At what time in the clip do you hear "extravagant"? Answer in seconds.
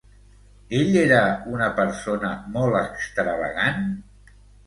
2.81-3.85